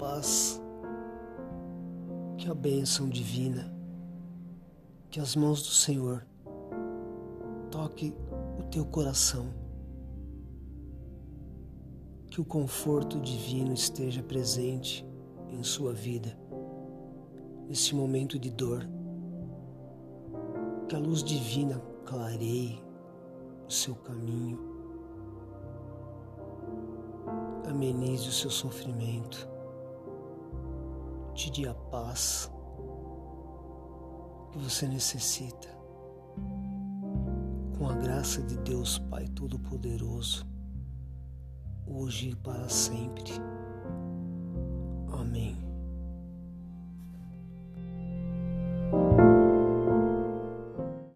[0.00, 0.60] paz,
[2.36, 3.72] que a bênção divina,
[5.10, 6.26] que as mãos do Senhor
[7.70, 8.12] toque
[8.58, 9.46] o teu coração,
[12.30, 15.06] que o conforto divino esteja presente
[15.50, 16.36] em sua vida,
[17.68, 18.88] nesse momento de dor,
[20.88, 22.82] que a luz divina clareie
[23.68, 24.58] o seu caminho,
[27.68, 29.49] amenize o seu sofrimento,
[31.40, 32.52] te dê a paz
[34.52, 35.68] que você necessita.
[37.78, 40.46] Com a graça de Deus Pai Todo-Poderoso,
[41.86, 43.32] hoje e para sempre.
[45.18, 45.69] Amém.